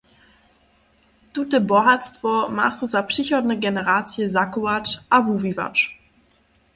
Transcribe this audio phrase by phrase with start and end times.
[1.33, 5.77] Tute bohatstwo ma so za přichodne generacije zachować a wuwiwać.